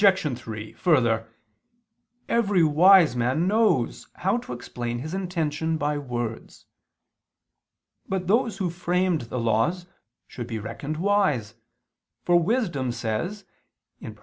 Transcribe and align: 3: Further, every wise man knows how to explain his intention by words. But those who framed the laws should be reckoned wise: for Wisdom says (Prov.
3: 0.01 0.73
Further, 0.73 1.27
every 2.27 2.63
wise 2.63 3.15
man 3.15 3.47
knows 3.47 4.07
how 4.15 4.35
to 4.37 4.51
explain 4.51 4.97
his 4.97 5.13
intention 5.13 5.77
by 5.77 5.95
words. 5.99 6.65
But 8.07 8.25
those 8.25 8.57
who 8.57 8.71
framed 8.71 9.21
the 9.29 9.37
laws 9.37 9.85
should 10.25 10.47
be 10.47 10.57
reckoned 10.57 10.97
wise: 10.97 11.53
for 12.23 12.39
Wisdom 12.41 12.91
says 12.91 13.45
(Prov. 14.01 14.17